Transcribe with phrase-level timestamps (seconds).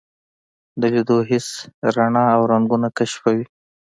[0.79, 1.47] د لیدو حس
[1.95, 3.45] رڼا او رنګونه کشفوي.